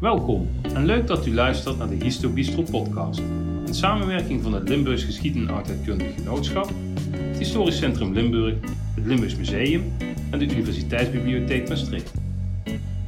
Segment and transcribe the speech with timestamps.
[0.00, 3.18] Welkom en leuk dat u luistert naar de Histo Bistro podcast.
[3.66, 6.70] Een samenwerking van het Limburgs Geschied- en Oudheidkundig Genootschap,
[7.10, 8.54] het Historisch Centrum Limburg,
[8.94, 9.92] het Limburgs Museum
[10.30, 12.12] en de Universiteitsbibliotheek Maastricht.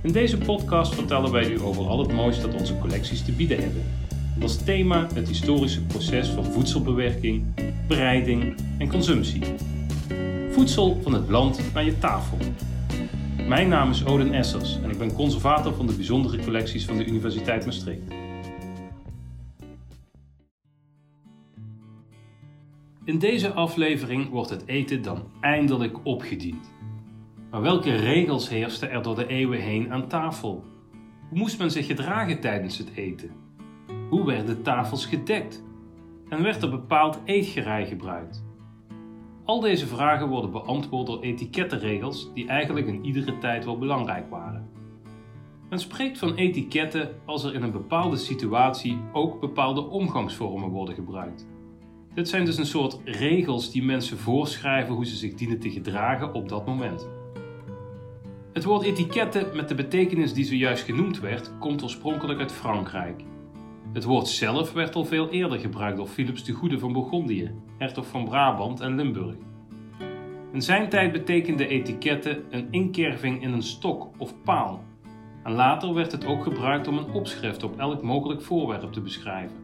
[0.02, 3.60] In deze podcast vertellen wij u over al het moois dat onze collecties te bieden
[3.60, 3.82] hebben.
[4.34, 7.44] Met als thema het historische proces van voedselbewerking,
[7.86, 9.42] bereiding en consumptie.
[10.50, 12.38] Voedsel van het land naar je tafel.
[13.48, 17.06] Mijn naam is Odin Essers en ik ben conservator van de bijzondere collecties van de
[17.06, 18.02] Universiteit Maastricht.
[23.04, 26.72] In deze aflevering wordt het eten dan eindelijk opgediend.
[27.50, 30.64] Maar welke regels heersten er door de eeuwen heen aan tafel?
[31.28, 33.30] Hoe moest men zich gedragen tijdens het eten?
[34.08, 35.62] Hoe werden tafels gedekt?
[36.28, 38.47] En werd er bepaald eetgerei gebruikt?
[39.48, 44.68] Al deze vragen worden beantwoord door etikettenregels die eigenlijk in iedere tijd wel belangrijk waren.
[45.68, 51.46] Men spreekt van etiketten als er in een bepaalde situatie ook bepaalde omgangsvormen worden gebruikt.
[52.14, 56.34] Dit zijn dus een soort regels die mensen voorschrijven hoe ze zich dienen te gedragen
[56.34, 57.08] op dat moment.
[58.52, 63.22] Het woord etiketten met de betekenis die zojuist genoemd werd, komt oorspronkelijk uit Frankrijk.
[63.92, 68.06] Het woord zelf werd al veel eerder gebruikt door Philips de Goede van Bourgondië, hertog
[68.06, 69.34] van Brabant en Limburg.
[70.52, 74.84] In zijn tijd betekende etiketten een inkerving in een stok of paal.
[75.42, 79.56] En later werd het ook gebruikt om een opschrift op elk mogelijk voorwerp te beschrijven.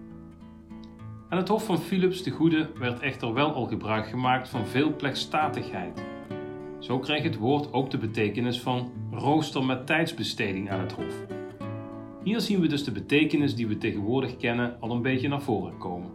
[1.28, 4.96] Aan het hof van Philips de Goede werd echter wel al gebruik gemaakt van veel
[4.96, 6.02] plechtstatigheid.
[6.78, 11.43] Zo kreeg het woord ook de betekenis van rooster met tijdsbesteding aan het hof.
[12.24, 15.78] Hier zien we dus de betekenis die we tegenwoordig kennen al een beetje naar voren
[15.78, 16.10] komen.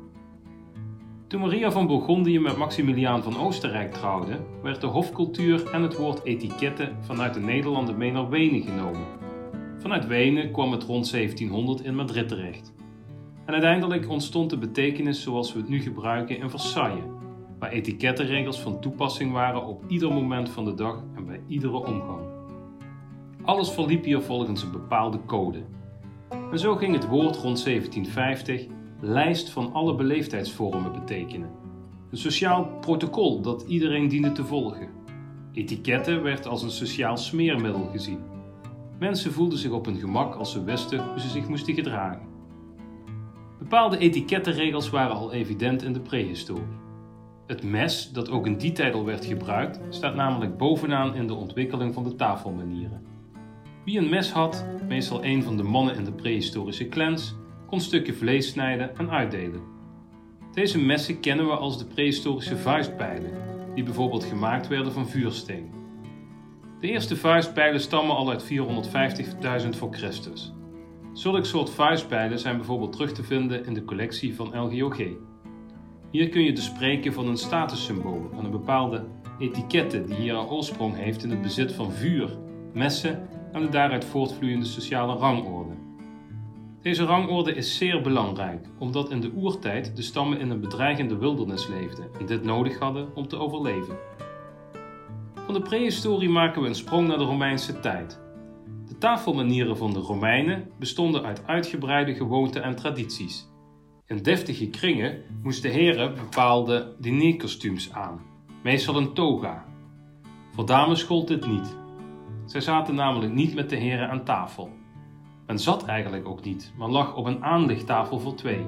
[1.28, 6.24] Toen Maria van Bourgondië met Maximiliaan van Oostenrijk trouwde, werd de hofcultuur en het woord
[6.24, 9.02] etiketten vanuit de Nederlanden mee naar Wenen genomen.
[9.78, 12.74] Vanuit Wenen kwam het rond 1700 in Madrid terecht.
[13.46, 17.04] En uiteindelijk ontstond de betekenis zoals we het nu gebruiken in Versailles,
[17.60, 22.22] waar etikettenregels van toepassing waren op ieder moment van de dag en bij iedere omgang.
[23.44, 25.64] Alles verliep hier volgens een bepaalde code.
[26.52, 28.68] En zo ging het woord rond 1750
[29.02, 31.50] lijst van alle beleefdheidsvormen betekenen.
[32.12, 34.90] Een sociaal protocol dat iedereen diende te volgen.
[35.54, 38.20] Etiketten werd als een sociaal smeermiddel gezien.
[39.00, 42.28] Mensen voelden zich op hun gemak als ze wisten hoe ze zich moesten gedragen.
[43.60, 46.78] Bepaalde etikettenregels waren al evident in de prehistorie.
[47.48, 51.34] Het mes, dat ook in die tijd al werd gebruikt, staat namelijk bovenaan in de
[51.34, 53.09] ontwikkeling van de tafelmanieren.
[53.90, 57.36] Wie een mes had, meestal een van de mannen in de prehistorische clans,
[57.68, 59.62] kon stukken vlees snijden en uitdelen.
[60.54, 63.32] Deze messen kennen we als de prehistorische vuistpijlen,
[63.76, 65.72] die bijvoorbeeld gemaakt werden van vuursteen.
[66.80, 68.44] De eerste vuistpijlen stammen al uit
[69.64, 70.54] 450.000 voor Christus.
[71.14, 74.98] Zulk soort vuistpijlen zijn bijvoorbeeld terug te vinden in de collectie van LGOG.
[76.12, 79.06] Hier kun je dus spreken van een statussymbool en een bepaalde
[79.40, 82.38] etikette die hier een oorsprong heeft in het bezit van vuur,
[82.74, 85.74] messen en de daaruit voortvloeiende sociale rangorde.
[86.82, 91.68] Deze rangorde is zeer belangrijk, omdat in de oertijd de stammen in een bedreigende wildernis
[91.68, 93.98] leefden en dit nodig hadden om te overleven.
[95.46, 98.20] Van de prehistorie maken we een sprong naar de Romeinse tijd.
[98.88, 103.48] De tafelmanieren van de Romeinen bestonden uit uitgebreide gewoonten en tradities.
[104.06, 108.22] In deftige kringen moesten heren bepaalde dinerkostuums aan,
[108.64, 109.66] meestal een toga.
[110.52, 111.79] Voor dames gold dit niet.
[112.50, 114.70] Zij zaten namelijk niet met de heren aan tafel.
[115.46, 118.66] Men zat eigenlijk ook niet, maar lag op een aanlichttafel voor twee.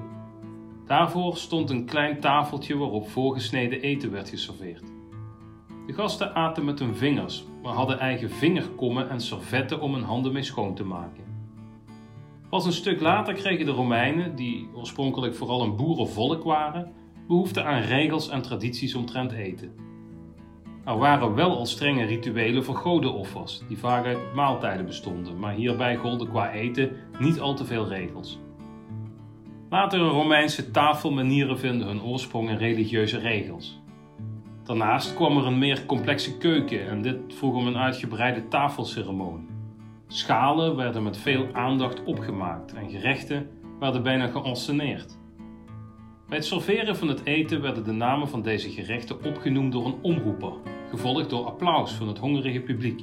[0.85, 4.83] Daarvoor stond een klein tafeltje waarop voorgesneden eten werd geserveerd.
[5.87, 10.33] De gasten aten met hun vingers, maar hadden eigen vingerkommen en servetten om hun handen
[10.33, 11.23] mee schoon te maken.
[12.49, 16.91] Pas een stuk later kregen de Romeinen, die oorspronkelijk vooral een boerenvolk waren,
[17.27, 19.90] behoefte aan regels en tradities omtrent eten.
[20.85, 25.95] Er waren wel al strenge rituelen voor godenoffers, die vaak uit maaltijden bestonden, maar hierbij
[25.95, 28.39] golden qua eten niet al te veel regels.
[29.69, 33.81] Latere Romeinse tafelmanieren vinden hun oorsprong in religieuze regels.
[34.63, 39.47] Daarnaast kwam er een meer complexe keuken en dit vroeg om een uitgebreide tafelceremonie.
[40.07, 43.49] Schalen werden met veel aandacht opgemaakt en gerechten
[43.79, 45.20] werden bijna geënsceneerd.
[46.31, 49.99] Bij het serveren van het eten werden de namen van deze gerechten opgenoemd door een
[50.01, 50.53] omroeper,
[50.89, 53.01] gevolgd door applaus van het hongerige publiek.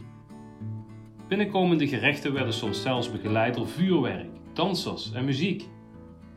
[1.28, 5.69] Binnenkomende gerechten werden soms zelfs begeleid door vuurwerk, dansers en muziek.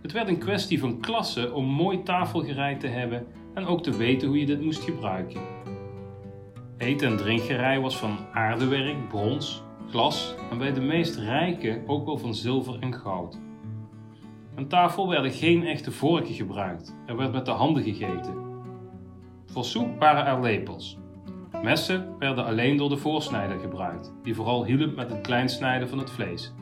[0.01, 4.27] Het werd een kwestie van klasse om mooi tafelgereid te hebben en ook te weten
[4.27, 5.41] hoe je dit moest gebruiken.
[6.77, 12.17] Eten- en drinkgerei was van aardewerk, brons, glas en bij de meest rijke ook wel
[12.17, 13.37] van zilver en goud.
[14.55, 18.49] Aan tafel werden geen echte vorken gebruikt, er werd met de handen gegeten.
[19.45, 20.97] Voor soep waren er lepels.
[21.63, 26.09] Messen werden alleen door de voorsnijder gebruikt, die vooral hielp met het kleinsnijden van het
[26.09, 26.53] vlees.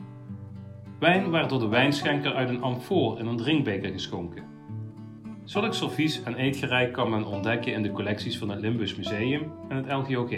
[0.98, 4.44] Wijn werd door de wijnschenker uit een amfoor in een drinkbeker geschonken.
[5.44, 9.76] Zulk servies en eetgerij kan men ontdekken in de collecties van het Limburgs Museum en
[9.76, 10.30] het LGOG.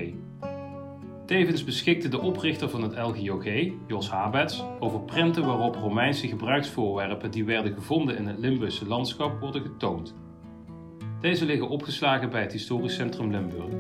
[1.33, 3.45] Tevens beschikte de oprichter van het LGOG,
[3.87, 9.63] Jos Habets, over prenten waarop Romeinse gebruiksvoorwerpen die werden gevonden in het Limburgse landschap worden
[9.63, 10.15] getoond.
[11.21, 13.75] Deze liggen opgeslagen bij het Historisch Centrum Limburg.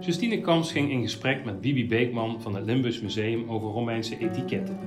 [0.00, 4.78] Justine Kamps ging in gesprek met Bibi Beekman van het Limburgs Museum over Romeinse etiketten.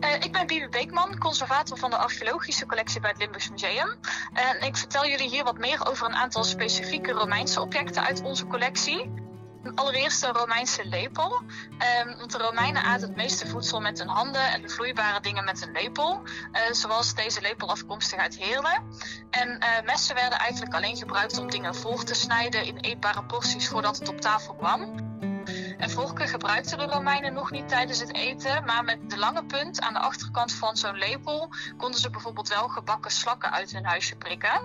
[0.00, 3.88] Uh, ik ben Bibi Beekman, conservator van de archeologische collectie bij het Limburgs Museum.
[4.32, 8.46] En ik vertel jullie hier wat meer over een aantal specifieke Romeinse objecten uit onze
[8.46, 9.26] collectie.
[9.74, 11.42] Allereerst de Romeinse lepel.
[12.02, 15.62] Um, want de Romeinen aten het meeste voedsel met hun handen en vloeibare dingen met
[15.62, 16.22] een lepel.
[16.22, 18.82] Uh, zoals deze lepel afkomstig uit Heerlen.
[19.30, 23.68] En uh, messen werden eigenlijk alleen gebruikt om dingen voor te snijden in eetbare porties
[23.68, 25.06] voordat het op tafel kwam.
[25.78, 29.80] En vorken gebruikten de Romeinen nog niet tijdens het eten, maar met de lange punt
[29.80, 34.16] aan de achterkant van zo'n lepel konden ze bijvoorbeeld wel gebakken slakken uit hun huisje
[34.16, 34.60] prikken.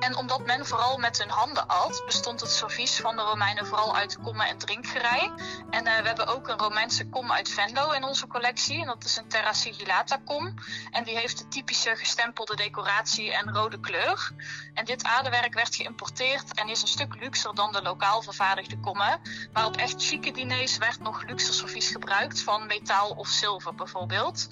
[0.00, 3.96] En omdat men vooral met hun handen at, bestond het servies van de Romeinen vooral
[3.96, 5.32] uit kommen en drinkgerei.
[5.70, 8.80] En uh, we hebben ook een Romeinse kom uit Venlo in onze collectie.
[8.80, 10.54] En dat is een Terra Sigillata kom.
[10.90, 14.30] En die heeft de typische gestempelde decoratie en rode kleur.
[14.74, 19.20] En dit aardewerk werd geïmporteerd en is een stuk luxer dan de lokaal vervaardigde kommen.
[19.52, 24.48] Maar op echt chique diners werd nog luxe servies gebruikt van metaal of zilver bijvoorbeeld.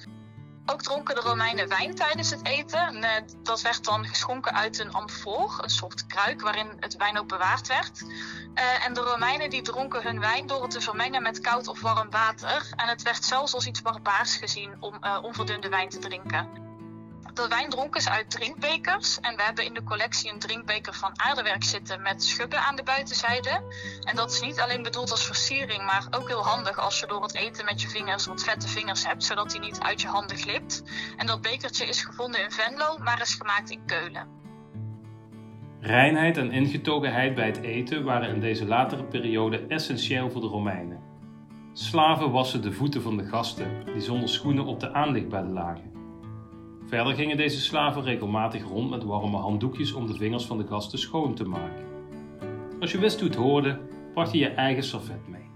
[0.73, 3.03] Ook dronken de Romeinen wijn tijdens het eten.
[3.03, 7.29] Eh, dat werd dan geschonken uit een amfoor, een soort kruik waarin het wijn ook
[7.29, 8.03] bewaard werd.
[8.03, 11.81] Uh, en de Romeinen die dronken hun wijn door het te vermengen met koud of
[11.81, 12.73] warm water.
[12.77, 16.70] En het werd zelfs als iets barbaars gezien om uh, onverdunde wijn te drinken.
[17.41, 19.21] De wijn dronken ze uit drinkbekers.
[19.21, 22.83] En we hebben in de collectie een drinkbeker van aardewerk zitten met schubben aan de
[22.83, 23.63] buitenzijde.
[24.05, 27.23] En dat is niet alleen bedoeld als versiering, maar ook heel handig als je door
[27.23, 30.37] het eten met je vingers wat vette vingers hebt, zodat die niet uit je handen
[30.37, 30.83] glipt.
[31.17, 34.29] En dat bekertje is gevonden in Venlo, maar is gemaakt in Keulen.
[35.81, 41.01] Reinheid en ingetogenheid bij het eten waren in deze latere periode essentieel voor de Romeinen.
[41.73, 45.90] Slaven wassen de voeten van de gasten, die zonder schoenen op de aanlichtbedden lagen.
[46.91, 50.99] Verder gingen deze slaven regelmatig rond met warme handdoekjes om de vingers van de gasten
[50.99, 51.85] schoon te maken.
[52.81, 53.79] Als je wist hoe het hoorde,
[54.15, 55.49] bracht je je eigen servet mee.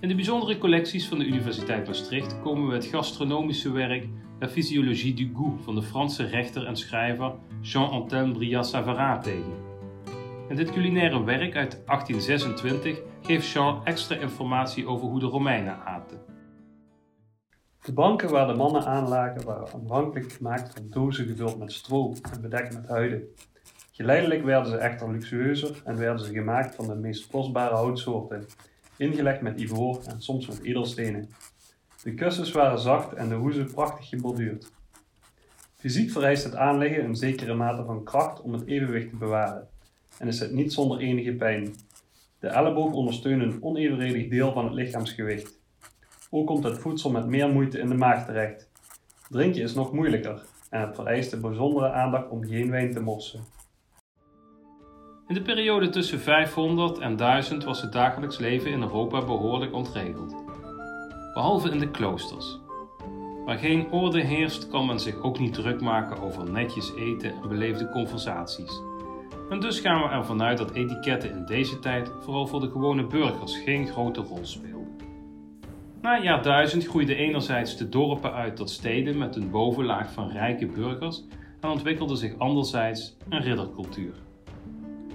[0.00, 4.08] In de bijzondere collecties van de Universiteit Maastricht komen we het gastronomische werk
[4.38, 9.54] La Physiologie du goût van de Franse rechter en schrijver Jean-Antoine Brillat-Savarin tegen.
[10.48, 16.20] In dit culinaire werk uit 1826 geeft Jean extra informatie over hoe de Romeinen aten.
[17.84, 22.14] De banken waar de mannen aan lagen waren aanvankelijk gemaakt van dozen gevuld met stro
[22.32, 23.34] en bedekt met huiden.
[23.92, 28.46] Geleidelijk werden ze echter luxueuzer en werden ze gemaakt van de meest kostbare houtsoorten,
[28.96, 31.28] ingelegd met ivoor en soms met edelstenen.
[32.02, 34.72] De kussens waren zacht en de hoezen prachtig geborduurd.
[35.74, 39.68] Fysiek vereist het aanleggen een zekere mate van kracht om het evenwicht te bewaren
[40.18, 41.74] en is het niet zonder enige pijn.
[42.38, 45.59] De elleboog ondersteunt een onevenredig deel van het lichaamsgewicht.
[46.30, 48.70] Ook komt het voedsel met meer moeite in de maag terecht.
[49.28, 53.44] Drinken is nog moeilijker en het vereist een bijzondere aandacht om geen wijn te morsen.
[55.28, 60.34] In de periode tussen 500 en 1000 was het dagelijks leven in Europa behoorlijk ontregeld.
[61.34, 62.58] Behalve in de kloosters.
[63.44, 67.48] Waar geen orde heerst, kan men zich ook niet druk maken over netjes eten en
[67.48, 68.80] beleefde conversaties.
[69.50, 73.06] En dus gaan we ervan uit dat etiketten in deze tijd vooral voor de gewone
[73.06, 74.79] burgers geen grote rol spelen.
[76.02, 80.30] Na het jaar 1000 groeiden enerzijds de dorpen uit tot steden met een bovenlaag van
[80.30, 81.24] rijke burgers
[81.60, 84.12] en ontwikkelde zich anderzijds een riddercultuur.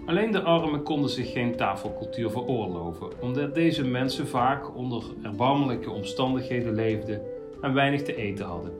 [0.05, 6.75] Alleen de armen konden zich geen tafelcultuur veroorloven, omdat deze mensen vaak onder erbarmelijke omstandigheden
[6.75, 7.21] leefden
[7.61, 8.71] en weinig te eten hadden.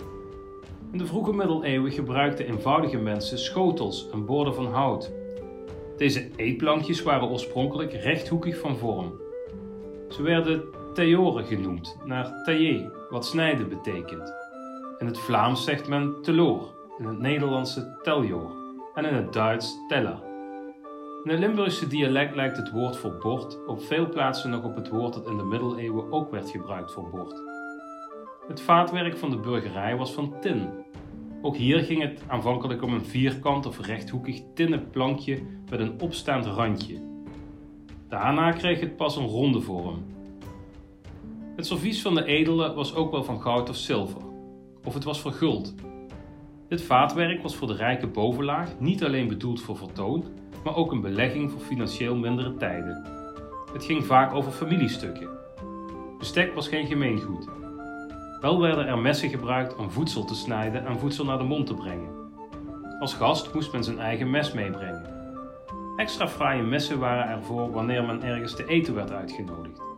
[0.91, 5.11] In de vroege middeleeuwen gebruikten eenvoudige mensen schotels en borden van hout.
[5.97, 9.13] Deze eetplankjes waren oorspronkelijk rechthoekig van vorm.
[10.09, 10.63] Ze werden
[10.95, 14.33] theoren genoemd, naar tailler, wat snijden betekent.
[14.97, 18.51] In het Vlaams zegt men teloor, in het Nederlandse teljor
[18.93, 20.23] en in het Duits teller.
[21.23, 24.89] In het Limburgse dialect lijkt het woord voor bord op veel plaatsen nog op het
[24.89, 27.41] woord dat in de middeleeuwen ook werd gebruikt voor bord.
[28.47, 30.69] Het vaatwerk van de burgerij was van tin.
[31.41, 36.45] Ook hier ging het aanvankelijk om een vierkant of rechthoekig tinnen plankje met een opstaand
[36.45, 37.01] randje.
[38.07, 40.14] Daarna kreeg het pas een ronde vorm,
[41.55, 44.21] Het servies van de edelen was ook wel van goud of zilver,
[44.83, 45.73] of het was verguld.
[46.67, 50.25] Dit vaatwerk was voor de rijke bovenlaag niet alleen bedoeld voor vertoon,
[50.63, 53.03] maar ook een belegging voor financieel mindere tijden.
[53.73, 55.29] Het ging vaak over familiestukken.
[56.17, 57.47] Bestek was geen gemeengoed.
[58.41, 61.73] Wel werden er messen gebruikt om voedsel te snijden en voedsel naar de mond te
[61.73, 62.09] brengen.
[62.99, 65.13] Als gast moest men zijn eigen mes meebrengen.
[65.97, 69.94] Extra fraaie messen waren ervoor wanneer men ergens te eten werd uitgenodigd.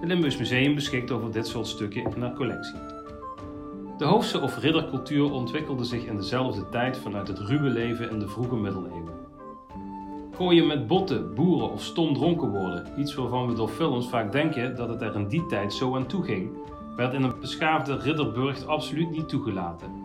[0.00, 2.78] Het Limburgs Museum beschikt over dit soort stukken in haar collectie.
[3.98, 8.28] De hoofdse of riddercultuur ontwikkelde zich in dezelfde tijd vanuit het ruwe leven in de
[8.28, 9.14] vroege middeleeuwen.
[10.34, 14.76] Gooien met botten, boeren of stom dronken worden, iets waarvan we door films vaak denken
[14.76, 16.50] dat het er in die tijd zo aan toe ging,
[16.96, 20.02] werd in een beschaafde ridderburcht absoluut niet toegelaten.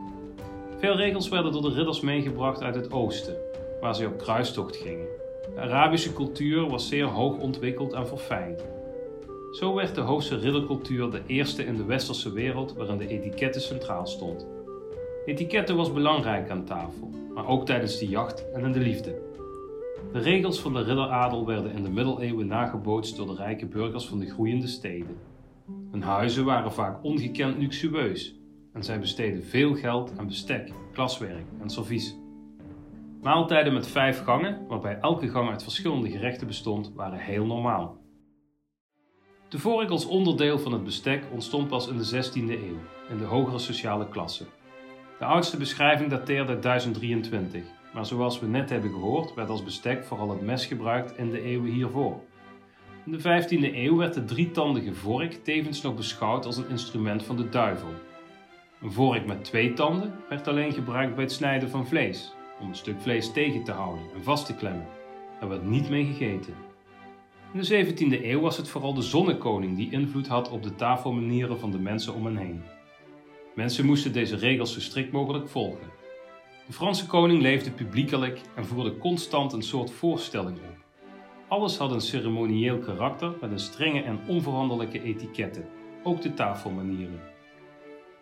[0.78, 3.36] Veel regels werden door de ridders meegebracht uit het oosten,
[3.82, 5.08] waar ze op kruistocht gingen.
[5.56, 8.64] De Arabische cultuur was zeer hoog ontwikkeld en verfijnd.
[9.52, 14.08] Zo werd de Hoofdse riddercultuur de eerste in de westerse wereld waarin de etikette centraal
[14.08, 14.48] stond.
[15.26, 19.22] Etikette was belangrijk aan tafel, maar ook tijdens de jacht en in de liefde.
[20.14, 24.20] De regels van de ridderadel werden in de middeleeuwen nagebootst door de rijke burgers van
[24.20, 25.18] de groeiende steden.
[25.92, 28.36] Hun huizen waren vaak ongekend luxueus
[28.74, 32.18] en zij besteden veel geld aan bestek, glaswerk en servies.
[33.22, 37.98] Maaltijden met vijf gangen, waarbij elke gang uit verschillende gerechten bestond, waren heel normaal.
[39.50, 42.78] De vork als onderdeel van het bestek ontstond pas in de 16e eeuw,
[43.10, 44.46] in de hogere sociale klasse.
[45.20, 47.62] De oudste beschrijving dateert uit 1023,
[47.94, 51.42] maar zoals we net hebben gehoord werd als bestek vooral het mes gebruikt in de
[51.42, 52.20] eeuwen hiervoor.
[53.06, 57.36] In de 15e eeuw werd de drietandige vork tevens nog beschouwd als een instrument van
[57.36, 57.94] de duivel.
[58.82, 62.76] Een vork met twee tanden werd alleen gebruikt bij het snijden van vlees, om een
[62.76, 64.88] stuk vlees tegen te houden en vast te klemmen.
[65.42, 66.69] Er werd niet mee gegeten.
[67.54, 71.60] In de 17e eeuw was het vooral de zonnekoning die invloed had op de tafelmanieren
[71.60, 72.62] van de mensen om hen heen.
[73.56, 75.88] Mensen moesten deze regels zo strikt mogelijk volgen.
[76.68, 80.78] De Franse koning leefde publiekelijk en voerde constant een soort voorstelling op.
[81.48, 85.66] Alles had een ceremonieel karakter met een strenge en onveranderlijke etiketten,
[86.04, 87.22] ook de tafelmanieren.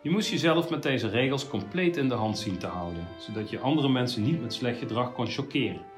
[0.01, 3.59] Je moest jezelf met deze regels compleet in de hand zien te houden, zodat je
[3.59, 5.95] andere mensen niet met slecht gedrag kon choqueren.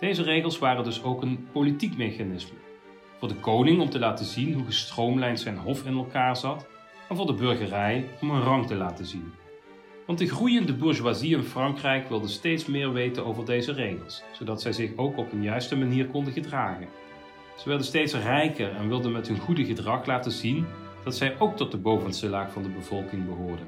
[0.00, 2.58] Deze regels waren dus ook een politiek mechanisme.
[3.18, 6.66] Voor de koning om te laten zien hoe gestroomlijnd zijn hof in elkaar zat,
[7.08, 9.32] en voor de burgerij om een rang te laten zien.
[10.06, 14.72] Want de groeiende bourgeoisie in Frankrijk wilde steeds meer weten over deze regels, zodat zij
[14.72, 16.88] zich ook op een juiste manier konden gedragen.
[17.56, 20.66] Ze werden steeds rijker en wilden met hun goede gedrag laten zien
[21.04, 23.66] dat zij ook tot de bovenste laag van de bevolking behoorden.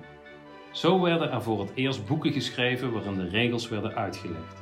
[0.71, 4.62] Zo werden er voor het eerst boeken geschreven waarin de regels werden uitgelegd.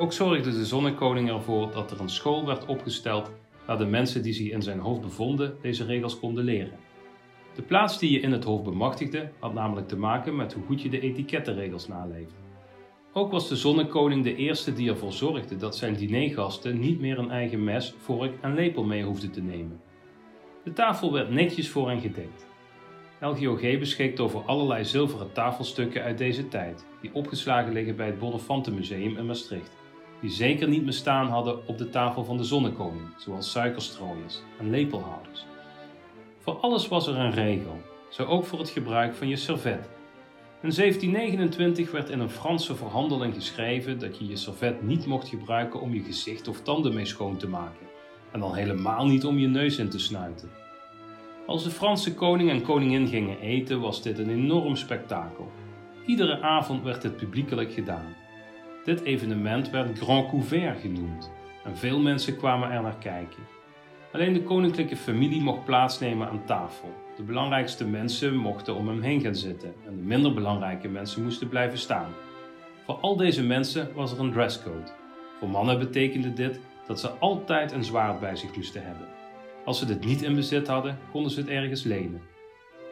[0.00, 3.30] Ook zorgde de zonnekoning ervoor dat er een school werd opgesteld
[3.66, 6.78] waar de mensen die zich in zijn hof bevonden deze regels konden leren.
[7.54, 10.82] De plaats die je in het hof bemachtigde had namelijk te maken met hoe goed
[10.82, 12.34] je de etikettenregels naleefde.
[13.12, 17.30] Ook was de zonnekoning de eerste die ervoor zorgde dat zijn dinergasten niet meer een
[17.30, 19.80] eigen mes, vork en lepel mee hoefden te nemen.
[20.64, 22.46] De tafel werd netjes voor hen gedekt.
[23.20, 29.16] LGOG beschikt over allerlei zilveren tafelstukken uit deze tijd, die opgeslagen liggen bij het Bonnefantenmuseum
[29.16, 29.78] in Maastricht
[30.20, 34.70] die zeker niet meer staan hadden op de tafel van de zonnekoning, zoals suikerstrooiers en
[34.70, 35.46] lepelhouders.
[36.38, 39.88] Voor alles was er een regel, zo ook voor het gebruik van je servet.
[40.62, 45.80] In 1729 werd in een Franse verhandeling geschreven dat je je servet niet mocht gebruiken
[45.80, 47.86] om je gezicht of tanden mee schoon te maken,
[48.32, 50.50] en dan helemaal niet om je neus in te snuiten.
[51.46, 55.50] Als de Franse koning en koningin gingen eten, was dit een enorm spektakel.
[56.06, 58.14] Iedere avond werd het publiekelijk gedaan.
[58.84, 61.30] Dit evenement werd Grand Couvert genoemd
[61.64, 63.42] en veel mensen kwamen er naar kijken.
[64.12, 66.94] Alleen de koninklijke familie mocht plaatsnemen aan tafel.
[67.16, 71.48] De belangrijkste mensen mochten om hem heen gaan zitten en de minder belangrijke mensen moesten
[71.48, 72.12] blijven staan.
[72.84, 74.92] Voor al deze mensen was er een dresscode.
[75.38, 79.06] Voor mannen betekende dit dat ze altijd een zwaard bij zich moesten hebben.
[79.64, 82.22] Als ze dit niet in bezit hadden, konden ze het ergens lenen.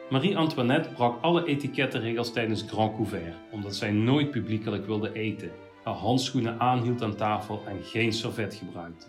[0.09, 5.51] Marie-Antoinette brak alle etikettenregels tijdens Grand Couvert, omdat zij nooit publiekelijk wilde eten
[5.93, 9.07] handschoenen aanhield aan tafel en geen servet gebruikte.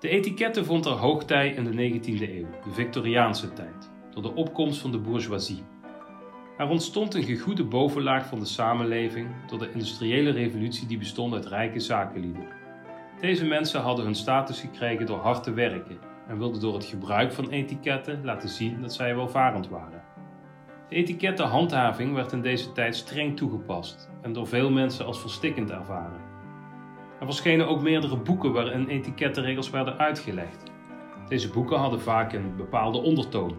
[0.00, 4.80] De etiketten vond er hoogtij in de 19e eeuw, de Victoriaanse tijd, door de opkomst
[4.80, 5.64] van de bourgeoisie.
[6.58, 11.46] Er ontstond een gegoede bovenlaag van de samenleving door de industriële revolutie die bestond uit
[11.46, 12.48] rijke zakenlieden.
[13.20, 15.98] Deze mensen hadden hun status gekregen door hard te werken
[16.28, 20.02] en wilden door het gebruik van etiketten laten zien dat zij welvarend waren.
[20.88, 26.20] De etikettenhandhaving werd in deze tijd streng toegepast en door veel mensen als verstikkend ervaren.
[27.20, 30.62] Er verschenen ook meerdere boeken waarin etikettenregels werden uitgelegd.
[31.28, 33.56] Deze boeken hadden vaak een bepaalde ondertoon,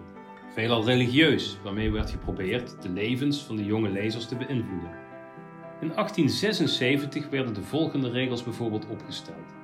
[0.53, 4.91] veelal religieus, waarmee werd geprobeerd de levens van de jonge lezers te beïnvloeden.
[5.81, 9.55] In 1876 werden de volgende regels bijvoorbeeld opgesteld.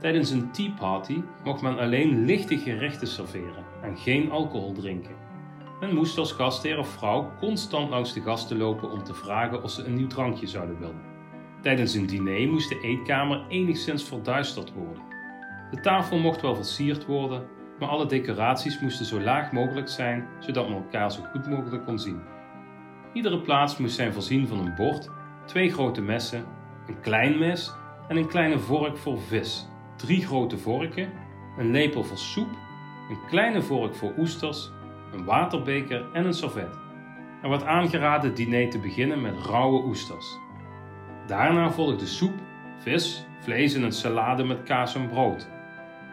[0.00, 5.33] Tijdens een tea party mocht men alleen lichte gerechten serveren en geen alcohol drinken.
[5.80, 9.70] Men moest als gastheer of vrouw constant langs de gasten lopen om te vragen of
[9.70, 11.12] ze een nieuw drankje zouden willen.
[11.62, 15.02] Tijdens een diner moest de eetkamer enigszins verduisterd worden.
[15.70, 17.46] De tafel mocht wel versierd worden,
[17.78, 21.98] maar alle decoraties moesten zo laag mogelijk zijn, zodat men elkaar zo goed mogelijk kon
[21.98, 22.22] zien.
[23.12, 25.10] Iedere plaats moest zijn voorzien van een bord,
[25.44, 26.44] twee grote messen,
[26.86, 27.72] een klein mes
[28.08, 29.66] en een kleine vork voor vis,
[29.96, 31.12] drie grote vorken,
[31.58, 32.50] een lepel voor soep,
[33.10, 34.70] een kleine vork voor oesters,
[35.14, 36.78] een waterbeker en een servet.
[37.42, 40.38] Er werd aangeraden het diner te beginnen met rauwe oesters.
[41.26, 42.34] Daarna volgde soep,
[42.78, 45.48] vis, vlees en een salade met kaas en brood.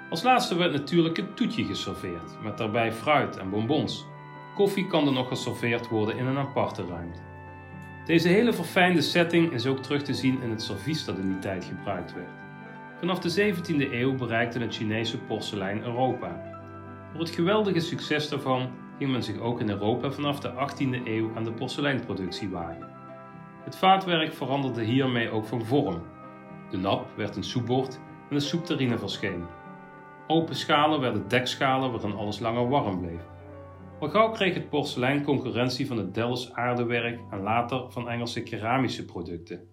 [0.09, 4.05] Als laatste werd natuurlijk het toetje geserveerd, met daarbij fruit en bonbons.
[4.55, 7.19] Koffie kan er nog geserveerd worden in een aparte ruimte.
[8.05, 11.39] Deze hele verfijnde setting is ook terug te zien in het servies dat in die
[11.39, 12.29] tijd gebruikt werd.
[12.99, 16.41] Vanaf de 17e eeuw bereikte het Chinese porselein Europa.
[17.11, 18.69] Door het geweldige succes daarvan
[19.07, 22.89] men zich ook in Europa vanaf de 18e eeuw aan de porseleinproductie wagen.
[23.63, 26.01] Het vaatwerk veranderde hiermee ook van vorm.
[26.69, 29.43] De nap werd een soepbord en de soepterrine verscheen.
[30.27, 33.21] Open schalen werden dekschalen waarin alles langer warm bleef.
[33.99, 39.05] Al gauw kreeg het porselein concurrentie van het Delfts aardewerk en later van Engelse keramische
[39.05, 39.67] producten.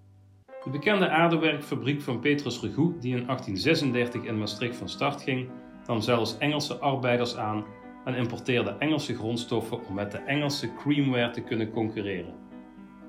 [0.64, 5.48] De bekende aardewerkfabriek van Petrus Regout, die in 1836 in Maastricht van start ging,
[5.86, 7.64] nam zelfs Engelse arbeiders aan
[8.04, 12.34] en importeerde Engelse grondstoffen om met de Engelse creamware te kunnen concurreren.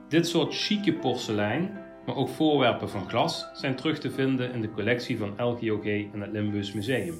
[0.07, 1.71] Dit soort chique porselein,
[2.05, 6.21] maar ook voorwerpen van glas, zijn terug te vinden in de collectie van LGOG en
[6.21, 7.15] het Limburgs Museum.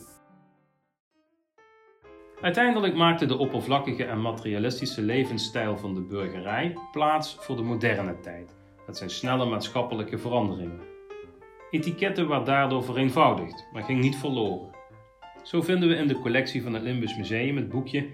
[2.42, 8.56] Uiteindelijk maakte de oppervlakkige en materialistische levensstijl van de burgerij plaats voor de moderne tijd,
[8.88, 10.80] met zijn snelle maatschappelijke veranderingen.
[11.70, 14.79] Etiketten werd daardoor vereenvoudigd, maar ging niet verloren.
[15.50, 18.08] Zo vinden we in de collectie van het Limburgs Museum het boekje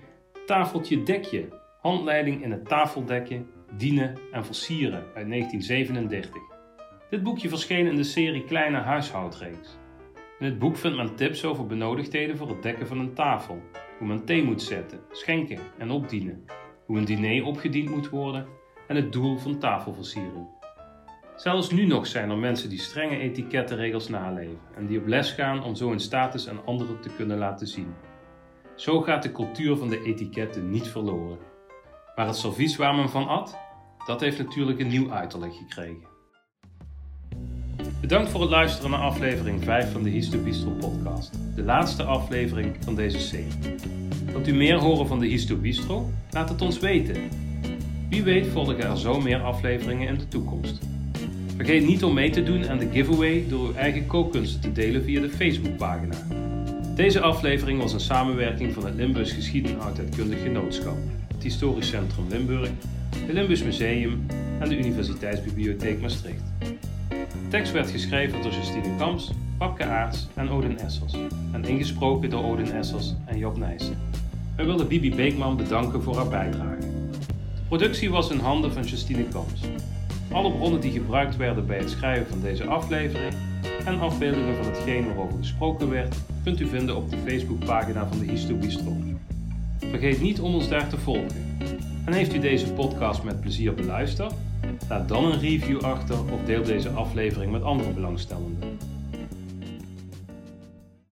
[0.45, 1.48] Tafeltje Dekje,
[1.82, 6.41] handleiding in het tafeldekken, dienen en versieren uit 1937.
[7.10, 9.78] Dit boekje verscheen in de serie Kleine Huishoudreeks.
[10.39, 13.62] In het boek vindt men tips over benodigdheden voor het dekken van een tafel,
[13.98, 16.45] hoe men thee moet zetten, schenken en opdienen,
[16.86, 18.48] hoe een diner opgediend moet worden
[18.88, 20.48] en het doel van tafelversiering.
[21.36, 25.63] Zelfs nu nog zijn er mensen die strenge etikettenregels naleven en die op les gaan
[25.63, 27.93] om zo hun status aan anderen te kunnen laten zien.
[28.76, 31.38] Zo gaat de cultuur van de etiketten niet verloren.
[32.15, 33.58] Maar het servies waar men van at,
[34.06, 36.08] dat heeft natuurlijk een nieuw uiterlijk gekregen.
[38.02, 42.78] Bedankt voor het luisteren naar aflevering 5 van de Histo Bistro podcast, de laatste aflevering
[42.80, 43.76] van deze serie.
[44.26, 46.10] Wilt u meer horen van de Histo Bistro?
[46.32, 47.30] Laat het ons weten.
[48.10, 50.95] Wie weet volgen er zo meer afleveringen in de toekomst.
[51.56, 55.04] Vergeet niet om mee te doen aan de giveaway door uw eigen kookkunsten te delen
[55.04, 56.15] via de Facebookpagina.
[56.96, 60.98] Deze aflevering was een samenwerking van het Limburgs Geschied- en Oudheidkundig Genootschap,
[61.34, 62.70] het Historisch Centrum Limburg,
[63.18, 64.26] het Limburgs Museum
[64.60, 66.44] en de Universiteitsbibliotheek Maastricht.
[67.10, 71.13] De tekst werd geschreven door Justine Kamps, Papke Aarts en Odin Essers
[71.52, 73.98] en ingesproken door Odin Essers en Job Nijssen.
[74.56, 76.80] Wij willen Bibi Beekman bedanken voor haar bijdrage.
[77.56, 79.62] De productie was in handen van Justine Kamps.
[80.36, 83.34] Alle bronnen die gebruikt werden bij het schrijven van deze aflevering
[83.86, 88.26] en afbeeldingen van hetgeen waarover gesproken werd, kunt u vinden op de Facebookpagina van de
[88.26, 88.98] Histo Bistro.
[89.80, 91.58] Vergeet niet om ons daar te volgen.
[92.06, 94.34] En heeft u deze podcast met plezier beluisterd?
[94.89, 98.75] Laat dan een review achter of deel deze aflevering met andere belangstellenden.